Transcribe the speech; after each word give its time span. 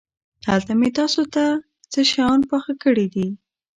هلته 0.49 0.71
مې 0.79 0.89
تاسو 0.99 1.21
ته 1.33 1.43
څه 1.91 1.99
شيان 2.11 2.39
پاخه 2.49 2.73
کړي 2.83 3.07
دي. 3.13 3.27